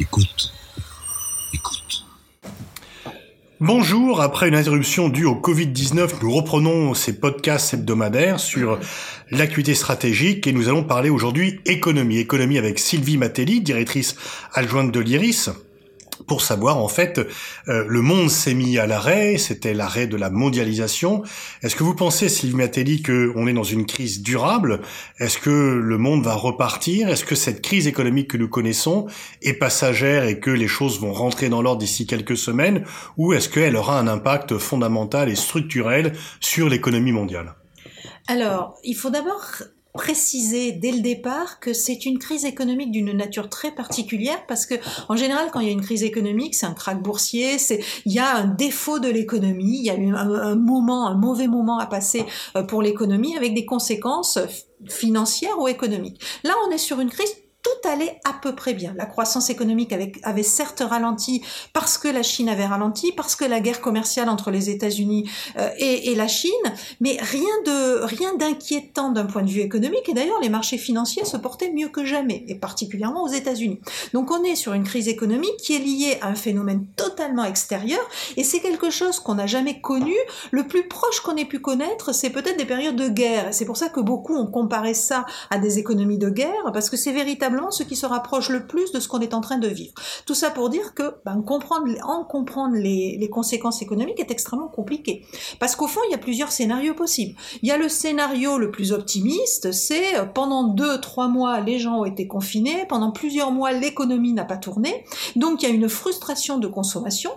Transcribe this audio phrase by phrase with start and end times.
[0.00, 0.50] Écoute.
[1.52, 2.06] Écoute.
[3.60, 8.78] Bonjour, après une interruption due au Covid-19, nous reprenons ces podcasts hebdomadaires sur
[9.30, 12.16] l'acuité stratégique et nous allons parler aujourd'hui économie.
[12.16, 14.16] Économie avec Sylvie Matelli, directrice
[14.54, 15.50] adjointe de l'IRIS
[16.26, 17.18] pour savoir en fait
[17.68, 21.22] euh, le monde s'est mis à l'arrêt, c'était l'arrêt de la mondialisation.
[21.62, 24.80] Est-ce que vous pensez, Sylvie Matelli, qu'on est dans une crise durable?
[25.18, 27.08] Est-ce que le monde va repartir?
[27.08, 29.06] Est-ce que cette crise économique que nous connaissons
[29.42, 32.84] est passagère et que les choses vont rentrer dans l'ordre d'ici quelques semaines?
[33.16, 37.54] Ou est-ce qu'elle aura un impact fondamental et structurel sur l'économie mondiale?
[38.26, 39.44] Alors, il faut d'abord
[39.92, 44.74] préciser dès le départ que c'est une crise économique d'une nature très particulière parce que
[45.08, 48.12] en général quand il y a une crise économique c'est un krach boursier c'est il
[48.12, 51.78] y a un défaut de l'économie il y a eu un, moment un mauvais moment
[51.78, 52.24] à passer
[52.56, 54.38] euh, pour l'économie avec des conséquences
[54.88, 56.20] financières ou économiques.
[56.44, 58.94] Là on est sur une crise tout allait à peu près bien.
[58.96, 63.60] La croissance économique avait, certes ralenti parce que la Chine avait ralenti, parce que la
[63.60, 66.50] guerre commerciale entre les États-Unis euh, et, et, la Chine,
[67.00, 70.08] mais rien de rien d'inquiétant d'un point de vue économique.
[70.08, 73.80] Et d'ailleurs, les marchés financiers se portaient mieux que jamais, et particulièrement aux États-Unis.
[74.12, 78.00] Donc, on est sur une crise économique qui est liée à un phénomène totalement extérieur,
[78.36, 80.14] et c'est quelque chose qu'on n'a jamais connu.
[80.50, 83.48] Le plus proche qu'on ait pu connaître, c'est peut-être des périodes de guerre.
[83.52, 86.96] C'est pour ça que beaucoup ont comparé ça à des économies de guerre, parce que
[86.96, 87.12] c'est
[87.70, 89.94] ce qui se rapproche le plus de ce qu'on est en train de vivre.
[90.26, 94.68] Tout ça pour dire que ben, comprendre, en comprendre les, les, conséquences économiques est extrêmement
[94.68, 95.24] compliqué.
[95.58, 97.36] Parce qu'au fond, il y a plusieurs scénarios possibles.
[97.62, 101.78] Il y a le scénario le plus optimiste, c'est euh, pendant deux, trois mois, les
[101.78, 105.04] gens ont été confinés, pendant plusieurs mois, l'économie n'a pas tourné,
[105.36, 107.30] donc il y a une frustration de consommation,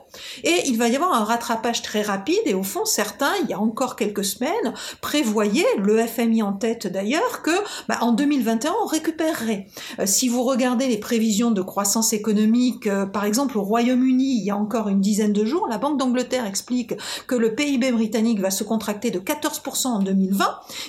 [0.43, 3.53] et il va y avoir un rattrapage très rapide, et au fond, certains, il y
[3.53, 7.51] a encore quelques semaines, prévoyaient, le FMI en tête d'ailleurs, que
[7.87, 9.67] ben, en 2021, on récupérerait.
[10.03, 14.43] Euh, si vous regardez les prévisions de croissance économique, euh, par exemple au Royaume-Uni, il
[14.43, 16.93] y a encore une dizaine de jours, la Banque d'Angleterre explique
[17.27, 20.45] que le PIB britannique va se contracter de 14% en 2020,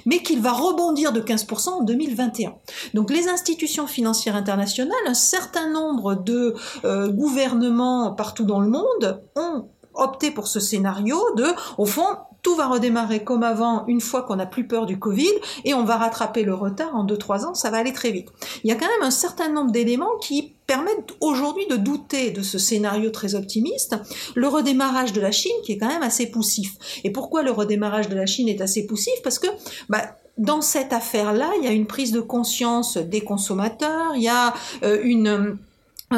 [0.07, 2.55] mais qu'il va rebondir de 15% en 2021.
[2.95, 9.23] Donc les institutions financières internationales, un certain nombre de euh, gouvernements partout dans le monde
[9.37, 11.47] ont opté pour ce scénario de,
[11.79, 12.05] au fond,
[12.45, 15.33] tout va redémarrer comme avant une fois qu'on n'a plus peur du Covid
[15.65, 18.29] et on va rattraper le retard en 2-3 ans, ça va aller très vite.
[18.63, 22.43] Il y a quand même un certain nombre d'éléments qui permettent aujourd'hui de douter de
[22.43, 23.97] ce scénario très optimiste.
[24.35, 26.75] Le redémarrage de la Chine qui est quand même assez poussif.
[27.03, 29.15] Et pourquoi le redémarrage de la Chine est assez poussif?
[29.23, 29.49] Parce que
[29.89, 30.03] bah,
[30.37, 34.53] dans cette affaire-là, il y a une prise de conscience des consommateurs, il y a
[34.83, 35.57] euh, une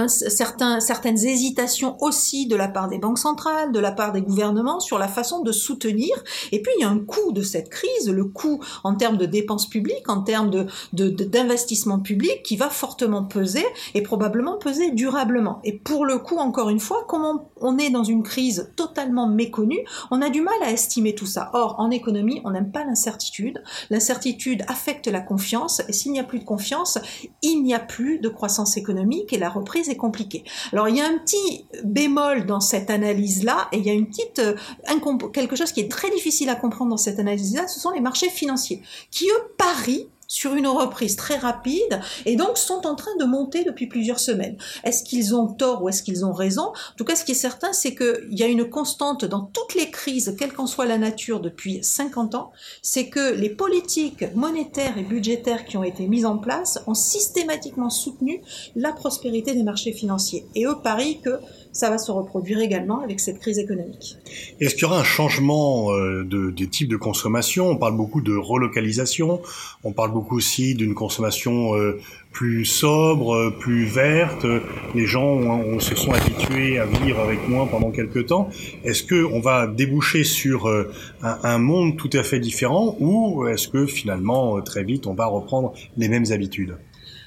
[0.09, 4.81] certains, certaines hésitations aussi de la part des banques centrales, de la part des gouvernements
[4.81, 6.15] sur la façon de soutenir.
[6.53, 9.27] Et puis il y a un coût de cette crise, le coût en termes de
[9.27, 13.65] dépenses publiques, en termes de, d'investissement public qui va fortement peser
[13.95, 15.61] et probablement peser durablement.
[15.65, 19.85] Et pour le coup, encore une fois, comme on, est dans une crise totalement méconnue,
[20.11, 21.51] on a du mal à estimer tout ça.
[21.55, 23.63] Or, en économie, on n'aime pas l'incertitude.
[23.91, 26.99] L'incertitude affecte la confiance et s'il n'y a plus de confiance,
[27.43, 30.45] il n'y a plus de croissance économique et la reprise est compliqué.
[30.73, 34.07] Alors il y a un petit bémol dans cette analyse-là, et il y a une
[34.07, 34.55] petite euh,
[35.33, 38.31] quelque chose qui est très difficile à comprendre dans cette analyse-là, ce sont les marchés
[38.31, 43.25] financiers, qui eux parient sur une reprise très rapide et donc sont en train de
[43.25, 44.57] monter depuis plusieurs semaines.
[44.85, 46.63] Est-ce qu'ils ont tort ou est-ce qu'ils ont raison?
[46.63, 49.75] En tout cas, ce qui est certain, c'est qu'il y a une constante dans toutes
[49.75, 54.99] les crises, quelle qu'en soit la nature depuis 50 ans, c'est que les politiques monétaires
[54.99, 58.43] et budgétaires qui ont été mises en place ont systématiquement soutenu
[58.75, 60.47] la prospérité des marchés financiers.
[60.55, 61.41] Et eux parient que
[61.77, 64.17] ça va se reproduire également avec cette crise économique.
[64.61, 67.69] Est-ce qu'il y aura un changement euh, de, des types de consommation?
[67.69, 69.43] On parle beaucoup de relocalisation,
[69.85, 72.01] on parle beaucoup aussi d'une consommation euh,
[72.33, 74.47] plus sobre, plus verte.
[74.95, 78.49] Les gens se sont habitués à vivre avec moins pendant quelques temps.
[78.85, 80.91] Est-ce que on va déboucher sur euh,
[81.23, 85.75] un, monde tout à fait différent ou est-ce que finalement très vite on va reprendre
[85.99, 86.77] les mêmes habitudes?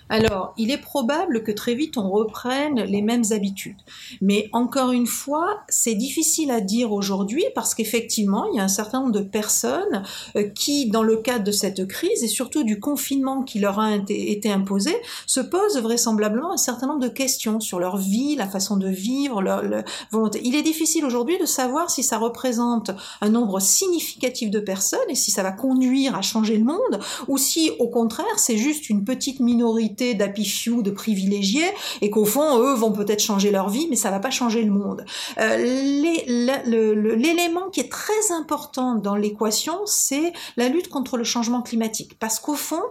[0.10, 3.78] Alors, il est probable que très vite on reprenne les mêmes habitudes.
[4.22, 8.68] Mais encore une fois, c'est difficile à dire aujourd'hui parce qu'effectivement, il y a un
[8.68, 10.04] certain nombre de personnes
[10.36, 13.98] euh, qui, dans le cadre de cette crise et surtout du confinement qui leur a
[14.10, 14.96] été imposé,
[15.28, 19.44] se posent vraisemblablement un certain nombre de questions sur leur vie, la façon de vivre,
[19.44, 19.64] leur,
[20.12, 20.42] volonté.
[20.44, 22.90] Il est difficile aujourd'hui de savoir si ça représente
[23.22, 27.38] un nombre significatif de personnes et si ça va conduire à changer le monde ou
[27.38, 32.26] si, au contraire, c'est juste une petite minorité minorité d'happy few, de privilégiés, et qu'au
[32.26, 35.06] fond, eux vont peut-être changer leur vie, mais ça va pas changer le monde.
[35.40, 42.18] Euh, l'élément qui est très important dans l'équation, c'est la lutte contre le changement climatique.
[42.20, 42.82] Parce qu'au fond,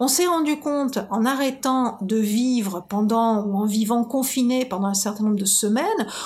[0.00, 4.94] on s'est rendu compte, en arrêtant de vivre pendant, ou en vivant confiné pendant un
[4.94, 5.84] certain nombre de semaines,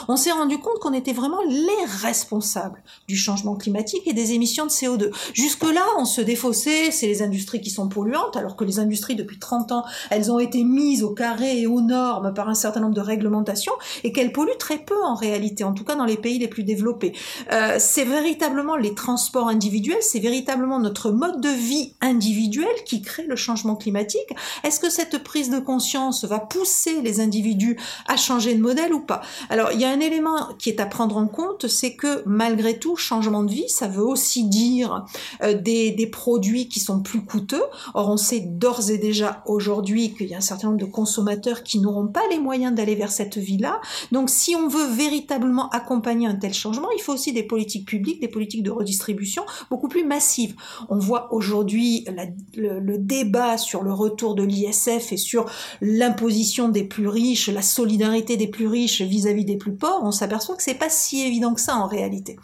[0.09, 4.67] on s'est rendu compte qu'on était vraiment les responsables du changement climatique et des émissions
[4.67, 5.11] de CO2.
[5.35, 9.39] Jusque-là, on se défaussait, c'est les industries qui sont polluantes, alors que les industries, depuis
[9.39, 12.95] 30 ans, elles ont été mises au carré et aux normes par un certain nombre
[12.95, 13.73] de réglementations
[14.05, 16.65] et qu'elles polluent très peu en réalité, en tout cas dans les pays les plus
[16.65, 17.13] développés.
[17.53, 23.25] Euh, c'est véritablement les transports individuels, c'est véritablement notre mode de vie individuel qui crée
[23.27, 24.35] le changement climatique.
[24.65, 29.01] Est-ce que cette prise de conscience va pousser les individus à changer de modèle ou
[29.01, 29.23] pas?
[29.51, 32.79] Alors, il y a un élément qui est à prendre en compte, c'est que malgré
[32.79, 35.05] tout, changement de vie, ça veut aussi dire
[35.43, 37.63] euh, des, des produits qui sont plus coûteux.
[37.95, 41.63] Or, on sait d'ores et déjà aujourd'hui qu'il y a un certain nombre de consommateurs
[41.63, 43.81] qui n'auront pas les moyens d'aller vers cette vie-là.
[44.13, 48.21] Donc, si on veut véritablement accompagner un tel changement, il faut aussi des politiques publiques,
[48.21, 50.55] des politiques de redistribution beaucoup plus massives.
[50.89, 52.07] On voit aujourd'hui
[52.55, 55.47] le, débat sur le retour de l'ISF et sur
[55.81, 60.03] l'imposition des plus riches, la solidarité des plus riches vis-à-vis des plus pauvres.
[60.03, 62.37] On s'aperçoit que c'est pas si évident que ça en réalité.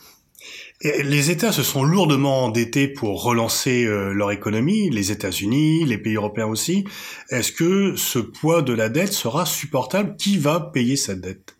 [0.80, 6.14] Les États se sont lourdement endettés pour relancer euh, leur économie, les États-Unis, les pays
[6.14, 6.84] européens aussi.
[7.30, 10.14] Est-ce que ce poids de la dette sera supportable?
[10.16, 11.56] Qui va payer cette dette?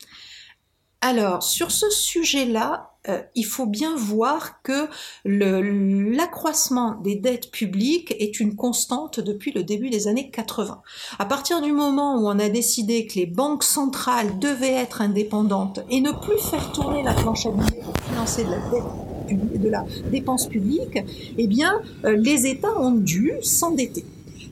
[1.01, 4.89] Alors, sur ce sujet-là, euh, il faut bien voir que
[5.25, 10.81] l'accroissement des dettes publiques est une constante depuis le début des années 80.
[11.19, 15.81] À partir du moment où on a décidé que les banques centrales devaient être indépendantes
[15.91, 19.69] et ne plus faire tourner la planche à billets pour financer de la dette de
[19.69, 20.99] la dépense publique,
[21.37, 24.05] eh bien, euh, les États ont dû s'endetter.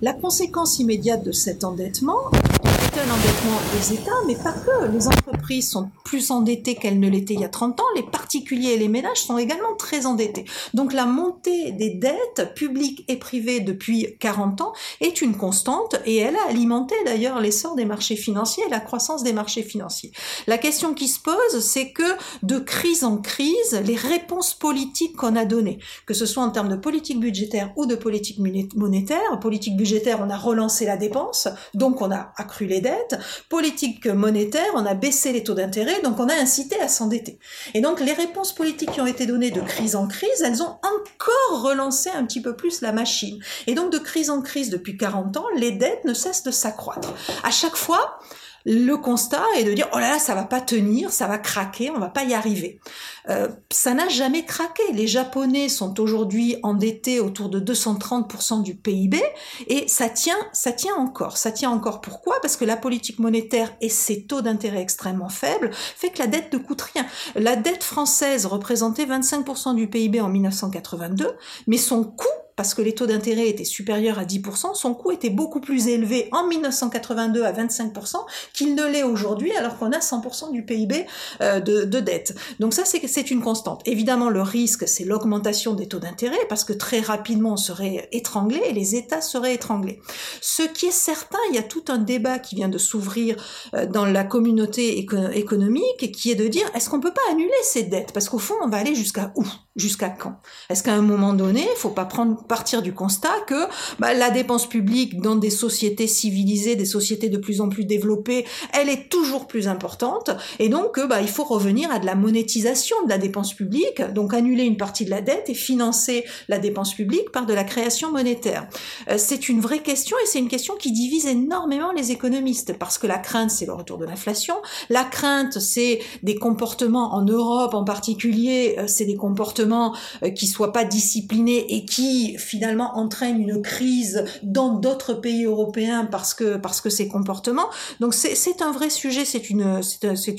[0.02, 4.92] La conséquence immédiate de cet endettement est un endettement des États, mais pas que.
[4.92, 5.25] Les entreprises
[5.60, 8.88] sont plus endettées qu'elles ne l'étaient il y a 30 ans, les particuliers et les
[8.88, 10.44] ménages sont également très endettés.
[10.74, 16.16] Donc la montée des dettes publiques et privées depuis 40 ans est une constante et
[16.16, 20.12] elle a alimenté d'ailleurs l'essor des marchés financiers et la croissance des marchés financiers.
[20.46, 22.02] La question qui se pose, c'est que
[22.42, 26.68] de crise en crise, les réponses politiques qu'on a données, que ce soit en termes
[26.68, 28.38] de politique budgétaire ou de politique
[28.74, 33.18] monétaire, politique budgétaire, on a relancé la dépense, donc on a accru les dettes.
[33.48, 37.38] Politique monétaire, on a baissé les taux d'intérêt, donc on a incité à s'endetter.
[37.74, 40.78] Et donc les réponses politiques qui ont été données de crise en crise, elles ont
[40.82, 43.40] encore relancé un petit peu plus la machine.
[43.66, 47.12] Et donc de crise en crise depuis 40 ans, les dettes ne cessent de s'accroître.
[47.42, 48.18] À chaque fois,
[48.64, 51.90] le constat est de dire oh là là ça va pas tenir, ça va craquer,
[51.90, 52.80] on va pas y arriver.
[53.28, 54.82] Euh, ça n'a jamais craqué.
[54.92, 59.20] Les Japonais sont aujourd'hui endettés autour de 230% du PIB
[59.66, 61.36] et ça tient, ça tient encore.
[61.36, 62.40] Ça tient encore pourquoi?
[62.40, 66.52] Parce que la politique monétaire et ses taux d'intérêt extrêmement faibles fait que la dette
[66.52, 67.06] ne coûte rien.
[67.34, 71.36] La dette française représentait 25% du PIB en 1982,
[71.66, 72.26] mais son coût
[72.56, 76.28] parce que les taux d'intérêt étaient supérieurs à 10%, son coût était beaucoup plus élevé
[76.32, 78.16] en 1982 à 25%
[78.54, 81.06] qu'il ne l'est aujourd'hui alors qu'on a 100% du PIB
[81.42, 82.34] euh, de, de, dette.
[82.58, 83.82] Donc ça, c'est une constante.
[83.86, 88.60] Évidemment, le risque, c'est l'augmentation des taux d'intérêt parce que très rapidement, on serait étranglé
[88.68, 90.00] et les États seraient étranglés.
[90.40, 93.36] Ce qui est certain, il y a tout un débat qui vient de s'ouvrir
[93.74, 97.84] euh, dans la communauté économique qui est de dire est-ce qu'on peut pas annuler ces
[97.84, 98.12] dettes?
[98.12, 99.44] Parce qu'au fond, on va aller jusqu'à où?
[99.76, 100.40] Jusqu'à quand?
[100.70, 103.66] Est-ce qu'à un moment donné, il faut pas prendre partir du constat que
[103.98, 108.46] bah, la dépense publique dans des sociétés civilisées, des sociétés de plus en plus développées,
[108.72, 112.96] elle est toujours plus importante, et donc bah, il faut revenir à de la monétisation
[113.06, 116.94] de la dépense publique, donc annuler une partie de la dette et financer la dépense
[116.94, 118.68] publique par de la création monétaire.
[119.08, 122.98] Euh, c'est une vraie question et c'est une question qui divise énormément les économistes, parce
[122.98, 124.56] que la crainte, c'est le retour de l'inflation,
[124.90, 130.46] la crainte, c'est des comportements en Europe en particulier, euh, c'est des comportements euh, qui
[130.46, 136.56] soient pas disciplinés et qui finalement entraîne une crise dans d'autres pays européens parce que
[136.56, 137.68] parce que ces comportements.
[138.00, 139.80] Donc c'est un vrai sujet, c'est une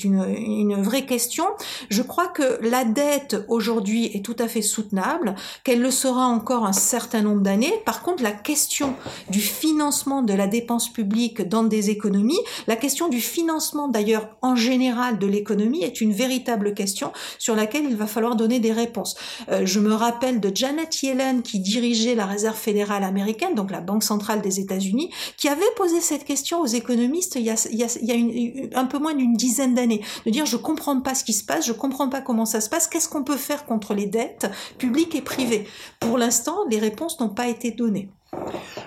[0.04, 1.44] une une vraie question.
[1.90, 5.34] Je crois que la dette aujourd'hui est tout à fait soutenable,
[5.64, 7.72] qu'elle le sera encore un certain nombre d'années.
[7.84, 8.94] Par contre, la question
[9.30, 14.56] du financement de la dépense publique dans des économies, la question du financement d'ailleurs en
[14.56, 19.16] général de l'économie est une véritable question sur laquelle il va falloir donner des réponses.
[19.50, 23.80] Euh, je me rappelle de Janet Yellen qui dirige la Réserve fédérale américaine, donc la
[23.80, 28.84] Banque centrale des États-Unis, qui avait posé cette question aux économistes il y a, un
[28.84, 31.72] peu moins d'une dizaine d'années, de dire je comprends pas ce qui se passe, je
[31.72, 35.22] comprends pas comment ça se passe, qu'est-ce qu'on peut faire contre les dettes publiques et
[35.22, 35.66] privées
[36.00, 38.10] Pour l'instant, les réponses n'ont pas été données.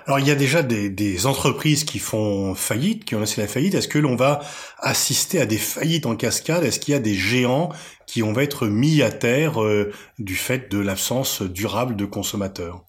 [0.05, 3.47] Alors il y a déjà des, des, entreprises qui font faillite, qui ont laissé la
[3.47, 3.73] faillite.
[3.73, 4.41] Est-ce que l'on va
[4.79, 6.63] assister à des faillites en cascade?
[6.63, 7.69] Est-ce qu'il y a des géants
[8.05, 12.83] qui vont être mis à terre euh, du fait de l'absence durable de consommateurs?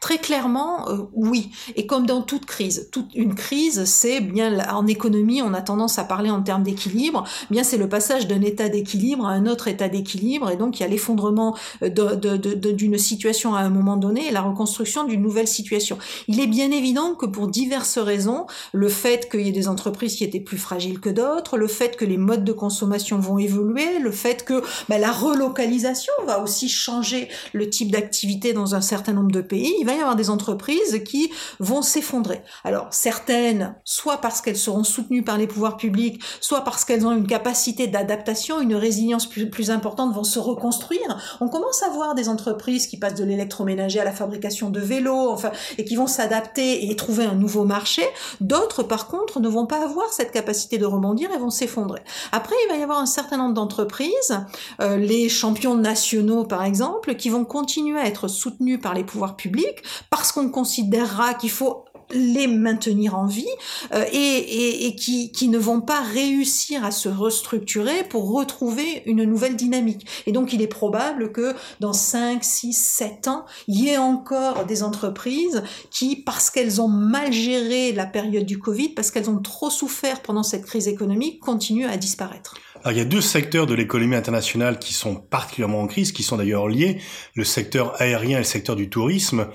[0.00, 1.50] Très clairement, euh, oui.
[1.76, 5.98] Et comme dans toute crise, toute une crise, c'est bien en économie, on a tendance
[5.98, 7.24] à parler en termes d'équilibre.
[7.50, 10.82] Bien, c'est le passage d'un état d'équilibre à un autre état d'équilibre, et donc il
[10.82, 15.48] y a l'effondrement euh, d'une situation à un moment donné et la reconstruction d'une nouvelle
[15.48, 15.98] situation.
[16.28, 20.16] Il est bien évident que pour diverses raisons, le fait qu'il y ait des entreprises
[20.16, 23.98] qui étaient plus fragiles que d'autres, le fait que les modes de consommation vont évoluer,
[23.98, 29.12] le fait que bah, la relocalisation va aussi changer le type d'activité dans un certain
[29.12, 32.42] nombre de pays il va y avoir des entreprises qui vont s'effondrer.
[32.64, 37.12] Alors certaines, soit parce qu'elles seront soutenues par les pouvoirs publics, soit parce qu'elles ont
[37.12, 41.36] une capacité d'adaptation, une résilience plus, importante, vont se reconstruire.
[41.40, 45.30] On commence à voir des entreprises qui passent de l'électroménager à la fabrication de vélos,
[45.30, 48.02] enfin, et qui vont s'adapter et trouver un nouveau marché.
[48.40, 52.02] D'autres, par contre, ne vont pas avoir cette capacité de rebondir et vont s'effondrer.
[52.32, 54.38] Après, il va y avoir un certain nombre d'entreprises,
[54.80, 59.36] euh, les champions nationaux par exemple, qui vont continuer à être soutenus par les pouvoirs
[59.36, 59.63] publics
[60.10, 63.46] parce qu'on considérera qu'il faut les maintenir en vie
[63.92, 69.24] euh, et, et, qui, qui, ne vont pas réussir à se restructurer pour retrouver une
[69.24, 70.06] nouvelle dynamique.
[70.26, 74.64] Et donc il est probable que dans 5, 6, 7 ans, il y ait encore
[74.64, 79.40] des entreprises qui, parce qu'elles ont mal géré la période du Covid, parce qu'elles ont
[79.40, 82.54] trop souffert pendant cette crise économique, continuent à disparaître.
[82.84, 86.22] Alors, il y a deux secteurs de l'économie internationale qui sont particulièrement en crise, qui
[86.22, 87.00] sont d'ailleurs liés,
[87.34, 89.48] le secteur aérien et le secteur du tourisme.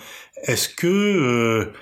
[0.44, 1.74] Est-ce que euh,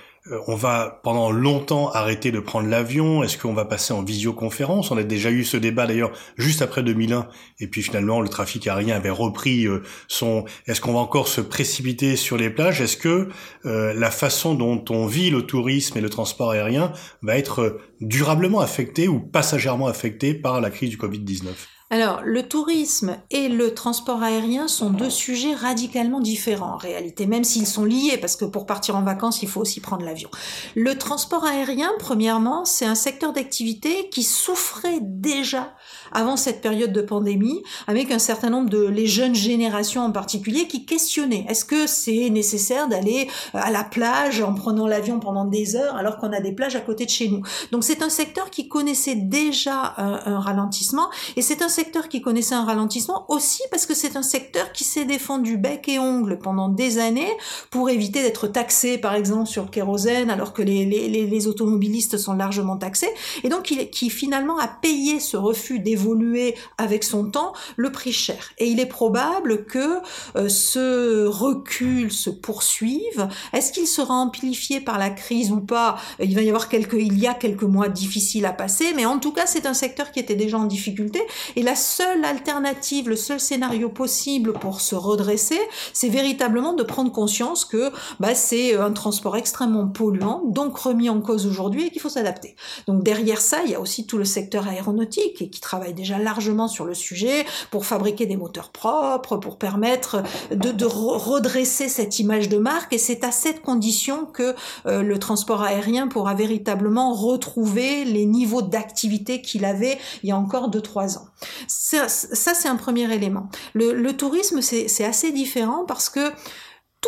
[0.47, 3.23] on va pendant longtemps arrêter de prendre l'avion.
[3.23, 4.91] Est-ce qu'on va passer en visioconférence?
[4.91, 7.27] On a déjà eu ce débat d'ailleurs juste après 2001,
[7.59, 10.45] et puis finalement le trafic aérien avait repris euh, son.
[10.67, 12.81] Est-ce qu'on va encore se précipiter sur les plages?
[12.81, 13.29] Est-ce que
[13.65, 16.91] euh, la façon dont on vit le tourisme et le transport aérien
[17.21, 22.43] va être durablement affectée ou passagèrement affectée par la crise du Covid 19 alors, le
[22.43, 27.85] tourisme et le transport aérien sont deux sujets radicalement différents en réalité, même s'ils sont
[27.85, 30.29] liés, parce que pour partir en vacances, il faut aussi prendre l'avion.
[30.75, 35.75] Le transport aérien, premièrement, c'est un secteur d'activité qui souffrait déjà
[36.11, 40.67] avant cette période de pandémie, avec un certain nombre de les jeunes générations en particulier
[40.67, 45.45] qui questionnaient est-ce que c'est nécessaire d'aller euh, à la plage en prenant l'avion pendant
[45.45, 47.41] des heures alors qu'on a des plages à côté de chez nous?
[47.71, 52.55] Donc c'est un secteur qui connaissait déjà un, ralentissement et c'est un secteur qui connaissait
[52.55, 56.69] un ralentissement aussi parce que c'est un secteur qui s'est défendu bec et ongle pendant
[56.69, 57.31] des années
[57.69, 62.33] pour éviter d'être taxé par exemple sur le kérosène alors que les, les, automobilistes sont
[62.33, 63.09] largement taxés
[63.43, 67.91] et donc il, qui finalement a payé ce refus des évoluer avec son temps, le
[67.91, 68.51] prix cher.
[68.59, 69.97] Et il est probable que
[70.35, 73.27] euh, ce recul se poursuive.
[73.51, 75.97] Est-ce qu'il sera amplifié par la crise ou pas?
[76.19, 79.17] Il va y avoir quelques, il y a quelques mois difficiles à passer, mais en
[79.17, 81.19] tout cas, c'est un secteur qui était déjà en difficulté.
[81.55, 85.59] Et la seule alternative, le seul scénario possible pour se redresser,
[85.91, 91.19] c'est véritablement de prendre conscience que bah, c'est un transport extrêmement polluant, donc remis en
[91.19, 92.55] cause aujourd'hui et qu'il faut s'adapter.
[92.87, 96.69] Donc derrière ça, il y a aussi tout le secteur aéronautique qui travaille déjà largement
[96.69, 102.47] sur le sujet pour fabriquer des moteurs propres, pour permettre de, de redresser cette image
[102.47, 102.93] de marque.
[102.93, 104.55] Et c'est à cette condition que
[104.85, 110.37] euh, le transport aérien pourra véritablement retrouver les niveaux d'activité qu'il avait il y a
[110.37, 111.25] encore 2-3 ans.
[111.67, 113.49] Ça, c'est un premier élément.
[113.73, 116.31] Le tourisme, c'est assez différent parce que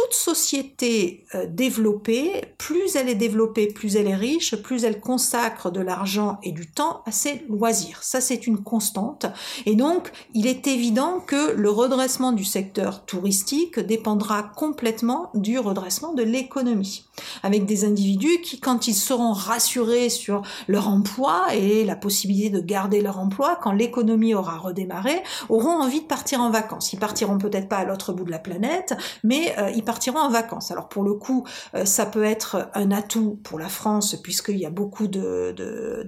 [0.04, 5.72] toute société euh, développée, plus elle est développée, plus elle est riche, plus elle consacre
[5.72, 8.00] de l'argent et du temps à ses loisirs.
[8.02, 9.26] Ça, c'est une constante.
[9.66, 16.14] Et donc, il est évident que le redressement du secteur touristique dépendra complètement du redressement
[16.14, 17.06] de l'économie.
[17.44, 22.62] Avec des individus qui, quand ils seront rassurés sur leur emploi et la possibilité de
[22.62, 26.94] garder leur emploi, quand l'économie aura redémarré, auront envie de partir en vacances.
[26.94, 30.30] Ils partiront peut-être pas à l'autre bout de la planète, mais euh, ils partiront en
[30.30, 30.70] vacances.
[30.70, 34.68] Alors pour le coup, euh, ça peut être un atout pour la France, puisqu'il y
[34.68, 35.56] a beaucoup de,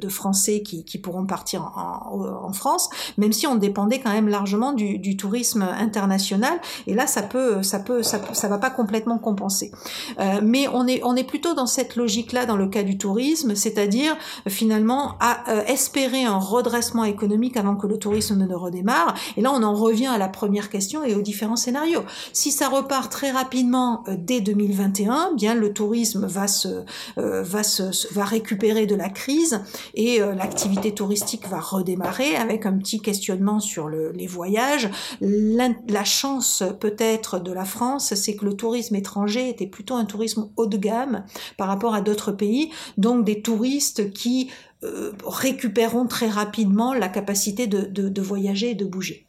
[0.08, 5.64] Français qui, pourront partir en, France, même si on dépendait quand même largement du, tourisme
[5.64, 6.60] international.
[6.86, 9.72] Et là, ça peut, ça peut, ça va pas complètement compenser.
[10.20, 13.56] Euh, mais on est, on est plutôt dans cette logique-là dans le cas du tourisme,
[13.56, 14.16] c'est-à-dire
[14.48, 19.16] finalement à euh, espérer un redressement économique avant que le tourisme ne redémarre.
[19.38, 22.04] Et là, on en revient à la première question et aux différents scénarios.
[22.34, 26.84] Si ça repart très rapidement rapidement dès 2021, bien le tourisme va se
[27.16, 29.62] va récupérer de la crise
[29.94, 34.90] et l'activité touristique va redémarrer avec un petit questionnement sur le, les voyages.
[35.22, 40.50] La, chance peut-être de la France, c'est que le tourisme étranger était plutôt un tourisme
[40.56, 41.24] haut de gamme
[41.58, 44.50] par rapport à d'autres pays, donc des touristes qui
[44.84, 49.28] euh, récupéreront très rapidement la capacité de voyager et de bouger.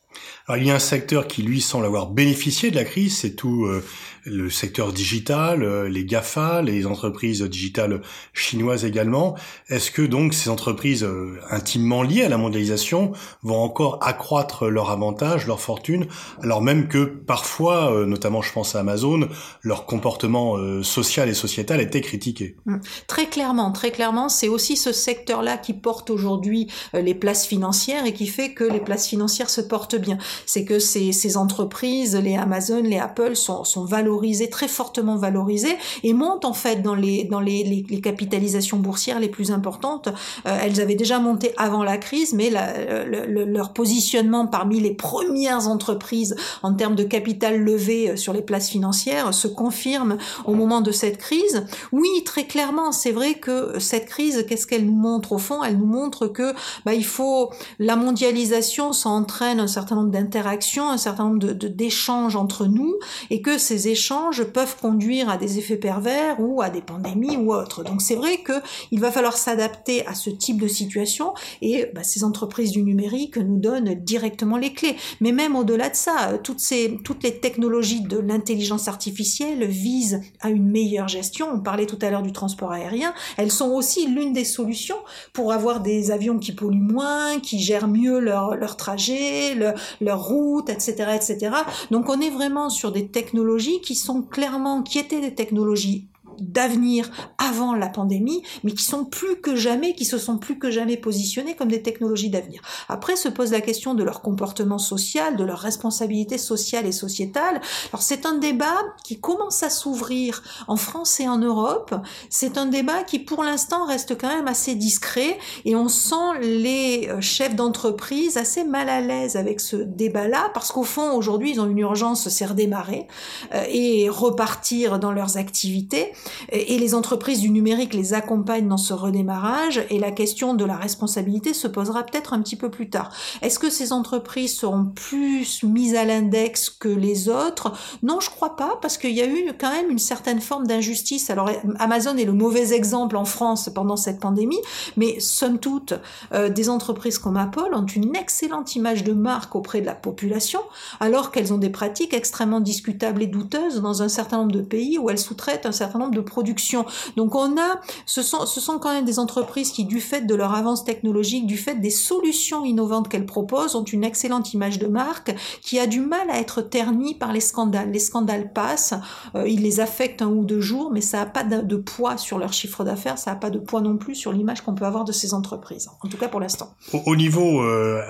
[0.49, 3.37] Alors, il y a un secteur qui, lui, semble avoir bénéficié de la crise, c'est
[3.37, 3.83] tout euh,
[4.25, 9.37] le secteur digital, euh, les GAFA, les entreprises digitales chinoises également.
[9.69, 14.91] Est-ce que donc ces entreprises euh, intimement liées à la mondialisation vont encore accroître leur
[14.91, 16.07] avantage, leur fortune,
[16.43, 19.29] alors même que parfois, euh, notamment je pense à Amazon,
[19.63, 22.57] leur comportement social et sociétal était critiqué?
[22.67, 22.77] Mmh.
[23.07, 28.13] Très clairement, très clairement, c'est aussi ce secteur-là qui porte aujourd'hui les places financières et
[28.13, 30.19] qui fait que les places financières se portent bien.
[30.47, 35.77] C'est que ces, ces entreprises, les Amazon, les Apple sont, sont valorisées très fortement valorisées
[36.03, 40.09] et montent en fait dans les dans les, les, capitalisations boursières les plus importantes.
[40.47, 45.69] Euh, elles avaient déjà monté avant la crise, mais la, leur positionnement parmi les premières
[45.69, 50.81] entreprises en termes de capital levé euh, sur les places financières se confirme au moment
[50.81, 51.67] de cette crise.
[51.93, 55.63] Oui, très clairement, c'est vrai que cette crise, qu'est-ce qu'elle nous montre au fond?
[55.63, 60.89] Elle nous montre que bah, il faut la mondialisation, ça entraîne un certain nombre d'interactions,
[60.89, 62.95] un certain nombre de d'échanges entre nous,
[63.31, 67.53] et que ces échanges peuvent conduire à des effets pervers ou à des pandémies ou
[67.53, 67.83] autres.
[67.83, 72.25] Donc c'est vrai qu'il va falloir s'adapter à ce type de situation et bah, ces
[72.25, 74.97] entreprises du numérique nous donnent directement les clés.
[75.21, 80.51] Mais même au-delà de ça, toutes, ces, toutes les technologies de l'intelligence artificielle visent à
[80.51, 81.49] une meilleure gestion.
[81.53, 83.15] On parlait tout à l'heure du transport aérien.
[83.37, 84.97] Elles sont aussi l'une des solutions
[85.33, 90.12] pour avoir des avions qui polluent moins, qui gèrent mieux leur, leur trajet, leur, leur
[90.15, 91.57] route, etc., etc.
[91.91, 96.09] Donc on est vraiment sur des technologies qui sont clairement, qui étaient des technologies
[96.43, 100.71] d'avenir avant la pandémie, mais qui sont plus que jamais, qui se sont plus que
[100.71, 102.61] jamais positionnés comme des technologies d'avenir.
[102.89, 107.61] Après se pose la question de leur comportement social, de leur responsabilité sociale et sociétale.
[107.93, 111.95] Alors c'est un débat qui commence à s'ouvrir en France et en Europe.
[112.29, 117.09] C'est un débat qui pour l'instant reste quand même assez discret et on sent les
[117.09, 121.61] euh, chefs d'entreprise assez mal à l'aise avec ce débat-là parce qu'au fond aujourd'hui ils
[121.61, 123.07] ont une urgence, c'est redémarrer
[123.55, 126.13] euh, et repartir dans leurs activités
[126.51, 130.77] et les entreprises du numérique les accompagnent dans ce redémarrage et la question de la
[130.77, 133.11] responsabilité se posera peut-être un petit peu plus tard.
[133.43, 137.73] Est-ce que ces entreprises seront plus mises à l'index que les autres?
[138.03, 141.31] Non, je crois pas parce qu'il y a eu quand même une certaine forme d'injustice.
[141.31, 144.61] Alors Amazon est le mauvais exemple en France pendant cette pandémie,
[144.97, 145.95] mais somme toute,
[146.33, 150.61] euh, des entreprises comme Apple ont une excellente image de marque auprès de la population,
[151.01, 154.99] alors qu'elles ont des pratiques extrêmement discutables et douteuses dans un certain nombre de pays
[154.99, 156.87] où elles sous-traitent un certain nombre de production.
[157.17, 160.85] Donc on a, ce sont, quand même des entreprises qui, du fait de leur avance
[160.85, 165.79] technologique, du fait des solutions innovantes qu'elles proposent, ont une excellente image de marque qui
[165.79, 167.91] a du mal à être ternie par les scandales.
[167.91, 168.95] Les scandales passent,
[169.35, 172.39] euh, ils les affectent un ou deux jours, mais ça n'a pas de, poids sur
[172.39, 175.05] leur chiffre d'affaires, ça n'a pas de poids non plus sur l'image qu'on peut avoir
[175.05, 175.89] de ces entreprises.
[176.03, 176.75] En tout cas pour l'instant.
[176.93, 178.03] Au, niveau euh,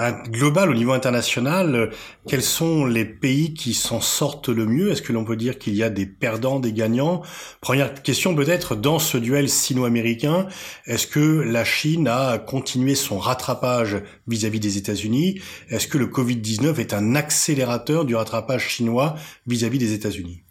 [0.00, 1.90] euh, global, au niveau international,
[2.26, 4.90] quels sont les pays qui s'en sortent le mieux?
[4.90, 7.22] Est-ce que l'on peut dire qu'il y a des perdants, des gagnants?
[7.60, 10.46] Première question peut-être, dans ce duel sino-américain,
[10.86, 15.40] est-ce que la Chine a continué son rattrapage vis-à-vis des États-Unis?
[15.70, 20.42] Est-ce que le Covid-19 est un accélérateur du rattrapage chinois vis-à-vis des États-Unis?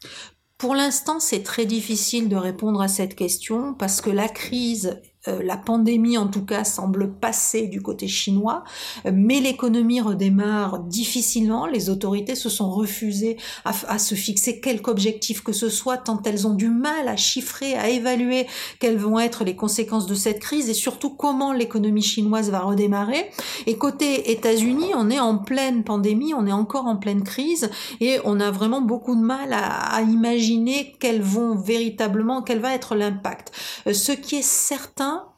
[0.57, 5.41] Pour l'instant, c'est très difficile de répondre à cette question parce que la crise euh,
[5.43, 8.63] la pandémie en tout cas semble passer du côté chinois,
[9.11, 11.65] mais l'économie redémarre difficilement.
[11.65, 16.47] Les autorités se sont refusées à, se fixer quelque objectif que ce soit, tant elles
[16.47, 18.47] ont du mal à chiffrer, à évaluer
[18.79, 23.29] quelles vont être les conséquences de cette crise et surtout comment l'économie chinoise va redémarrer.
[23.65, 28.19] Et côté États-Unis, on est en pleine pandémie, on est encore en pleine crise et
[28.25, 33.51] on a vraiment beaucoup de mal à, imaginer quels vont véritablement, quel va être l'impact.
[33.87, 35.14] Euh, ce qui est certain,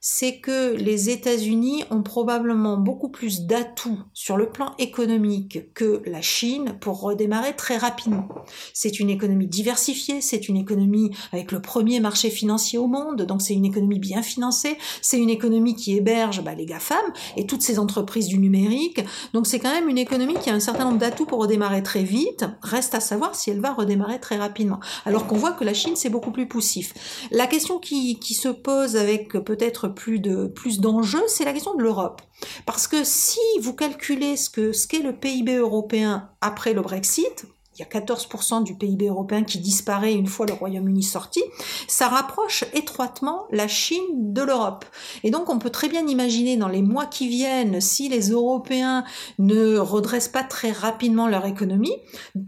[0.00, 6.22] c'est que les États-Unis ont probablement beaucoup plus d'atouts sur le plan économique que la
[6.22, 8.28] Chine pour redémarrer très rapidement.
[8.72, 13.42] C'est une économie diversifiée, c'est une économie avec le premier marché financier au monde, donc
[13.42, 16.98] c'est une économie bien financée, c'est une économie qui héberge bah, les GAFAM
[17.36, 19.00] et toutes ces entreprises du numérique,
[19.32, 22.02] donc c'est quand même une économie qui a un certain nombre d'atouts pour redémarrer très
[22.02, 25.74] vite, reste à savoir si elle va redémarrer très rapidement, alors qu'on voit que la
[25.74, 26.94] Chine c'est beaucoup plus poussif.
[27.30, 31.74] La question qui, qui se pose avec peut-être plus de plus d'enjeux, c'est la question
[31.74, 32.22] de l'Europe.
[32.66, 37.46] Parce que si vous calculez ce que ce qu'est le PIB européen après le Brexit,
[37.78, 41.42] il y a 14% du PIB européen qui disparaît une fois le Royaume-Uni sorti,
[41.86, 44.84] ça rapproche étroitement la Chine de l'Europe.
[45.22, 49.04] Et donc on peut très bien imaginer dans les mois qui viennent, si les Européens
[49.38, 51.94] ne redressent pas très rapidement leur économie,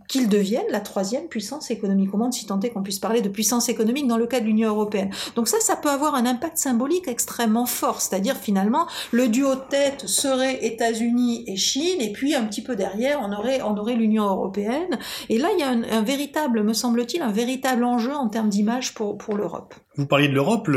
[0.09, 3.29] qu'ils deviennent la troisième puissance économique au monde, si tant est qu'on puisse parler de
[3.29, 5.11] puissance économique dans le cas de l'Union européenne.
[5.37, 9.61] Donc ça, ça peut avoir un impact symbolique extrêmement fort, c'est-à-dire finalement le duo de
[9.69, 13.95] tête serait États-Unis et Chine, et puis un petit peu derrière, on aurait, on aurait
[13.95, 14.99] l'Union européenne.
[15.28, 18.94] Et là, il y a un, véritable, me semble-t-il, un véritable enjeu en termes d'image
[18.94, 19.74] pour, pour l'Europe.
[19.96, 20.68] Vous parliez de l'Europe,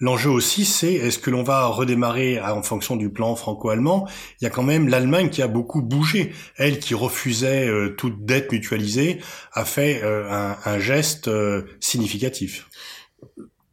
[0.00, 4.08] l'enjeu aussi, c'est est-ce que l'on va redémarrer en fonction du plan franco-allemand?
[4.40, 6.32] Il y a quand même l'Allemagne qui a beaucoup bougé.
[6.56, 9.20] Elle qui refusait euh, toute dette mutualisée
[9.52, 12.68] a fait euh, un, un, geste euh, significatif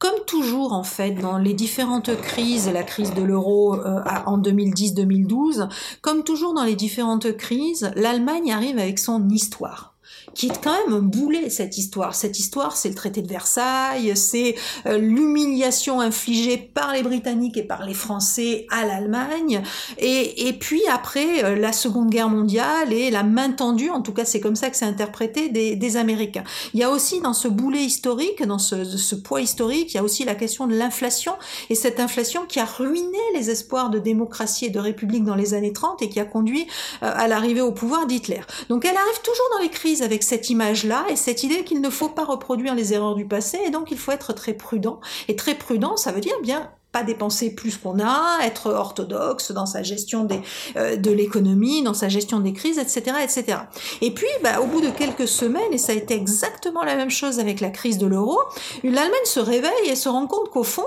[0.04, 3.78] comme toujours en fait dans les différentes crises, la crise de l'euro
[4.26, 5.70] en 2010-2012,
[6.02, 9.93] comme toujours dans les différentes crises, l'Allemagne arrive avec son histoire
[10.34, 12.16] qui est quand même un boulet cette histoire.
[12.16, 14.56] Cette histoire, c'est le traité de Versailles, c'est
[14.86, 19.62] euh, l'humiliation infligée par les Britanniques et par les Français à l'Allemagne,
[19.98, 24.14] et, et puis après euh, la Seconde Guerre mondiale et la main tendue, en tout
[24.14, 26.44] cas c'est comme ça que c'est interprété, des, des, Américains.
[26.74, 30.00] Il y a aussi dans ce boulet historique, dans ce, ce poids historique, il y
[30.00, 31.34] a aussi la question de l'inflation,
[31.70, 35.54] et cette inflation qui a ruiné les espoirs de démocratie et de république dans les
[35.54, 36.68] années 30 et qui a conduit
[37.04, 38.42] euh, à l'arrivée au pouvoir d'Hitler.
[38.70, 42.10] Donc elle arrive toujours dans les crises cette image-là et cette idée qu'il ne faut
[42.10, 45.00] pas reproduire les erreurs du passé et donc il faut être très prudent.
[45.28, 49.66] Et très prudent, ça veut dire bien pas dépenser plus qu'on a, être orthodoxe dans
[49.66, 50.40] sa gestion des,
[50.78, 53.58] euh, de l'économie, dans sa gestion des crises, etc., etc.
[54.02, 57.10] Et puis, bah, au bout de quelques semaines, et ça a été exactement la même
[57.10, 58.38] chose avec la crise de l'euro,
[58.84, 60.86] l'Allemagne se réveille et se rend compte qu'au fond,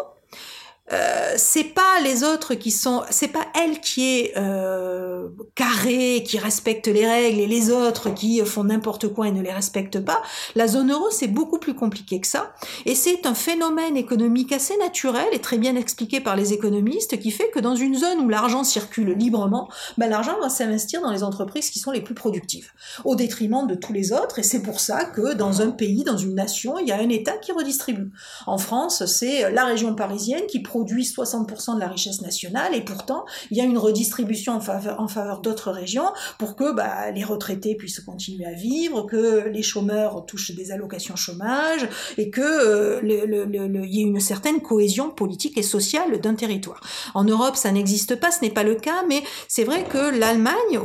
[0.93, 6.39] euh, c'est pas les autres qui sont, c'est pas elle qui est euh, carrée, qui
[6.39, 10.23] respecte les règles, et les autres qui font n'importe quoi et ne les respectent pas.
[10.55, 12.53] La zone euro, c'est beaucoup plus compliqué que ça,
[12.85, 17.31] et c'est un phénomène économique assez naturel et très bien expliqué par les économistes, qui
[17.31, 19.69] fait que dans une zone où l'argent circule librement,
[19.99, 22.71] ben l'argent va s'investir dans les entreprises qui sont les plus productives,
[23.05, 26.17] au détriment de tous les autres, et c'est pour ça que dans un pays, dans
[26.17, 28.13] une nation, il y a un État qui redistribue.
[28.47, 33.57] En France, c'est la région parisienne qui 60% de la richesse nationale et pourtant il
[33.57, 36.07] y a une redistribution en faveur, en faveur d'autres régions
[36.39, 41.17] pour que bah, les retraités puissent continuer à vivre, que les chômeurs touchent des allocations
[41.17, 46.81] chômage et que euh, y ait une certaine cohésion politique et sociale d'un territoire.
[47.15, 50.81] En Europe, ça n'existe pas, ce n'est pas le cas, mais c'est vrai que l'Allemagne,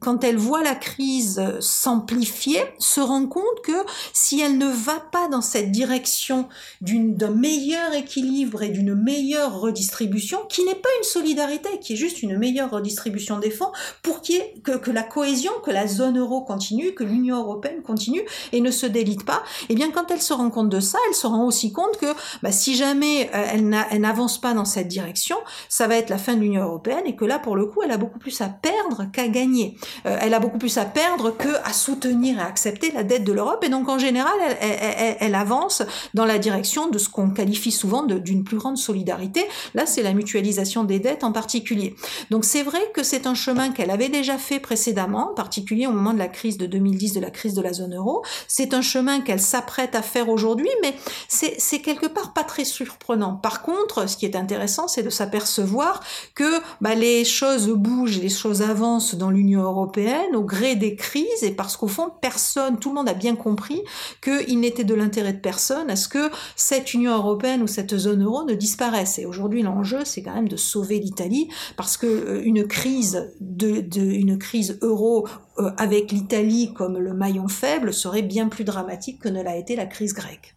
[0.00, 3.72] quand elle voit la crise s'amplifier, se rend compte que
[4.12, 6.48] si elle ne va pas dans cette direction
[6.80, 12.22] d'un meilleur équilibre et d'une meilleure redistribution, qui n'est pas une solidarité, qui est juste
[12.22, 17.04] une meilleure redistribution des fonds pour que, la cohésion, que la zone euro continue, que
[17.04, 19.42] l'Union européenne continue et ne se délite pas.
[19.62, 21.96] Et eh bien, quand elle se rend compte de ça, elle se rend aussi compte
[21.98, 25.36] que bah, si jamais euh, elle n'avance pas dans cette direction,
[25.68, 27.90] ça va être la fin de l'Union européenne et que là, pour le coup, elle
[27.90, 29.76] a beaucoup plus à perdre qu'à gagner.
[30.06, 33.32] Euh, elle a beaucoup plus à perdre que à soutenir et accepter la dette de
[33.32, 33.64] l'Europe.
[33.64, 35.82] Et donc, en général, elle, elle avance
[36.14, 39.46] dans la direction de ce qu'on qualifie souvent d'une plus grande solidarité solidarité.
[39.74, 41.94] Là, c'est la mutualisation des dettes en particulier.
[42.30, 45.92] Donc c'est vrai que c'est un chemin qu'elle avait déjà fait précédemment, en particulier au
[45.92, 48.22] moment de la crise de 2010, de la crise de la zone euro.
[48.48, 50.94] C'est un chemin qu'elle s'apprête à faire aujourd'hui, mais
[51.28, 53.34] c'est quelque part pas très surprenant.
[53.36, 56.02] Par contre, ce qui est intéressant, c'est de s'apercevoir
[56.34, 61.42] que bah, les choses bougent, les choses avancent dans l'Union européenne au gré des crises,
[61.42, 63.82] et parce qu'au fond, personne, tout le monde a bien compris
[64.20, 68.22] qu'il n'était de l'intérêt de personne à ce que cette Union européenne ou cette zone
[68.22, 68.81] euro ne disparaisse
[69.18, 73.84] et aujourd'hui, l'enjeu, c'est quand même de sauver l'Italie parce que euh, une crise de,
[74.00, 79.28] une crise euro euh, avec l'Italie comme le maillon faible serait bien plus dramatique que
[79.28, 80.56] ne l'a été la crise grecque.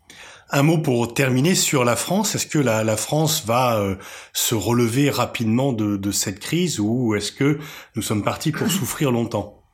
[0.49, 2.35] Un mot pour terminer sur la France.
[2.35, 3.95] Est-ce que la, France va euh,
[4.33, 7.59] se relever rapidement de, de cette crise ou est-ce que
[7.95, 9.65] nous sommes partis pour souffrir longtemps?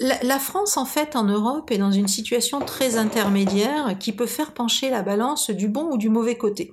[0.00, 4.54] La, France, en fait, en Europe, est dans une situation très intermédiaire qui peut faire
[4.54, 6.72] pencher la balance du bon ou du mauvais côté.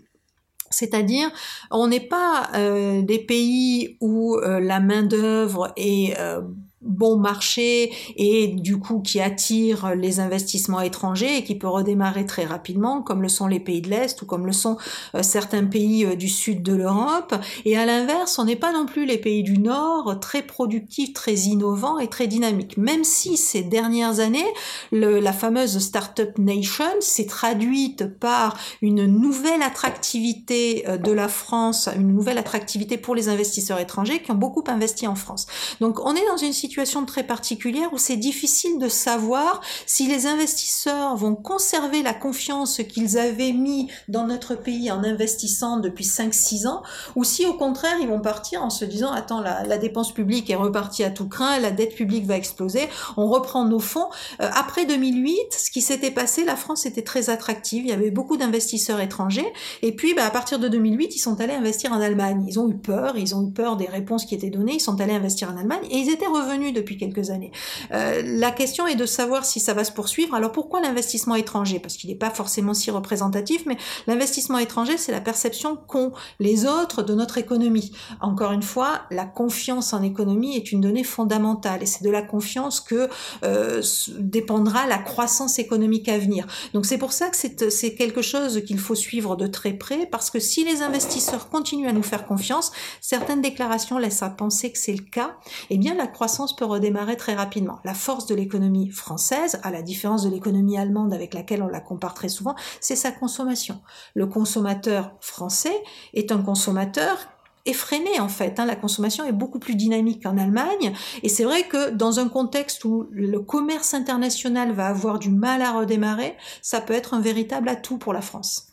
[0.77, 1.31] C'est-à-dire,
[1.71, 6.41] on n'est pas euh, des pays où euh, la main d'œuvre est euh,
[6.87, 12.45] bon marché et du coup qui attire les investissements étrangers et qui peut redémarrer très
[12.45, 14.77] rapidement comme le sont les pays de l'Est ou comme le sont
[15.15, 17.35] euh, certains pays euh, du sud de l'Europe.
[17.65, 21.35] Et à l'inverse on n'est pas non plus les pays du nord très productifs très
[21.35, 22.77] innovants et très dynamiques.
[22.77, 24.47] Même si ces dernières années
[24.91, 31.89] le, la fameuse Startup Nation s'est traduite par une nouvelle attractivité euh, de la France
[31.95, 35.47] une nouvelle attractivité pour les investisseurs étrangers qui ont beaucoup investi en France.
[35.81, 40.07] Donc on est dans une situation situation très particulière où c'est difficile de savoir si
[40.07, 46.05] les investisseurs vont conserver la confiance qu'ils avaient mis dans notre pays en investissant depuis
[46.05, 46.83] 5-6 ans
[47.15, 50.55] ou si au contraire ils vont partir en se disant attends la, dépense publique est
[50.55, 54.09] repartie à tout craint, la dette publique va exploser, on reprend nos fonds.
[54.41, 58.11] Euh, après 2008, ce qui s'était passé, la France était très attractive, il y avait
[58.11, 62.01] beaucoup d'investisseurs étrangers et puis bah, à partir de 2008, ils sont allés investir en
[62.01, 62.45] Allemagne.
[62.47, 65.01] Ils ont eu peur, ils ont eu peur des réponses qui étaient données, ils sont
[65.01, 67.51] allés investir en Allemagne et ils étaient revenus depuis quelques années.
[67.91, 70.33] Euh, la question est de savoir si ça va se poursuivre.
[70.35, 71.79] Alors pourquoi l'investissement étranger?
[71.79, 76.65] Parce qu'il n'est pas forcément si représentatif, mais l'investissement étranger, c'est la perception qu'ont les
[76.65, 77.91] autres de notre économie.
[78.21, 82.21] Encore une fois, la confiance en économie est une donnée fondamentale et c'est de la
[82.21, 83.09] confiance que
[83.43, 83.81] euh,
[84.17, 86.47] dépendra la croissance économique à venir.
[86.73, 87.37] Donc c'est pour ça que
[87.69, 91.87] c'est quelque chose qu'il faut suivre de très près parce que si les investisseurs continuent
[91.87, 95.37] à nous faire confiance, certaines déclarations laissent à penser que c'est le cas,
[95.69, 97.79] eh bien la croissance peut redémarrer très rapidement.
[97.83, 101.81] La force de l'économie française, à la différence de l'économie allemande avec laquelle on la
[101.81, 103.81] compare très souvent, c'est sa consommation.
[104.15, 105.83] Le consommateur français
[106.13, 107.17] est un consommateur
[107.65, 108.59] effréné en fait.
[108.59, 108.65] Hein.
[108.65, 110.93] La consommation est beaucoup plus dynamique qu'en Allemagne.
[111.23, 115.61] Et c'est vrai que dans un contexte où le commerce international va avoir du mal
[115.61, 118.67] à redémarrer, ça peut être un véritable atout pour la France.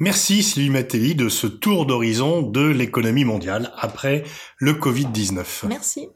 [0.00, 4.24] Merci Sylvie Mattelli de ce tour d'horizon de l'économie mondiale après
[4.58, 5.68] le Covid-19.
[5.68, 6.08] Merci.